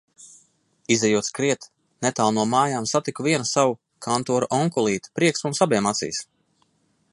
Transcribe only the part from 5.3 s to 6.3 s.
mums abiem acīs.